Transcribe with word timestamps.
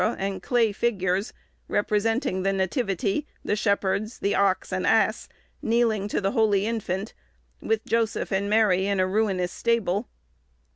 and 0.17 0.41
clay 0.41 0.71
figures, 0.71 1.31
representing 1.67 2.41
the 2.41 2.51
Nativity, 2.51 3.27
the 3.45 3.55
Shepherds, 3.55 4.17
the 4.17 4.33
ox, 4.33 4.73
and 4.73 4.87
ass, 4.87 5.29
kneeling 5.61 6.07
to 6.07 6.19
the 6.19 6.31
Holy 6.31 6.65
Infant, 6.65 7.13
with 7.61 7.85
Joseph 7.85 8.31
and 8.31 8.49
Mary 8.49 8.87
in 8.87 8.99
a 8.99 9.05
ruinous 9.05 9.51
stable. 9.51 10.09